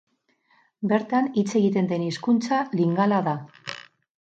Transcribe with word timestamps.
Bertan 0.91 1.29
hitz 1.41 1.45
egiten 1.61 1.91
den 1.93 2.07
hizkuntza 2.07 2.61
Lingala 2.83 3.23
da. 3.31 3.39